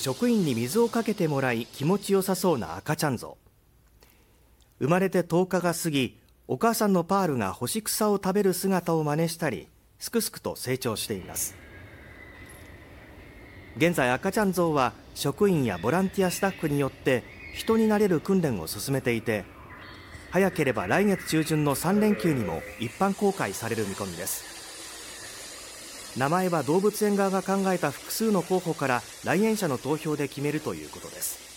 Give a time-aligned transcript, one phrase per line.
[0.00, 3.36] 職員に水をかけてもらい気持ちよさそうな赤ちゃんゾ
[4.80, 11.56] ウ生まれて10日が過ぎお母さんのパールが干し草を食べる姿を真似したりすくすくと成長しています。
[13.76, 17.24] 現在赤ちゃんゾウは職員やボランティアスタッフによって
[17.54, 19.44] 人になれる訓練を進めていて
[20.30, 24.63] 早ければ来月中旬の3連休にも一般公開される見込みです。
[26.16, 31.53] 名前は動物園側が考えた複数の候補から来園者の投票で決めるということです。